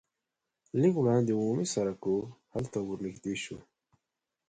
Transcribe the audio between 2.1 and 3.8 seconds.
و هلته ور نږدې شوو.